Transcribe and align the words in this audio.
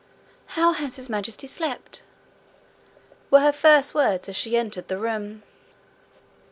'How 0.57 0.71
has 0.73 0.95
His 0.95 1.11
Majesty 1.11 1.45
slept?' 1.45 2.01
were 3.29 3.41
her 3.41 3.51
first 3.51 3.93
words 3.93 4.27
as 4.29 4.35
she 4.35 4.57
entered 4.57 4.87
the 4.87 4.97
room. 4.97 5.43